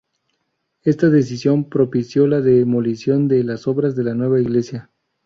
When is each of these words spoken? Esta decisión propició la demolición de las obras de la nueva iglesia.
Esta 0.81 1.11
decisión 1.11 1.69
propició 1.69 2.25
la 2.25 2.41
demolición 2.41 3.27
de 3.27 3.43
las 3.43 3.67
obras 3.67 3.95
de 3.95 4.03
la 4.03 4.15
nueva 4.15 4.41
iglesia. 4.41 4.89